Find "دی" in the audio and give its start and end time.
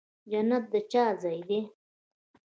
1.49-1.59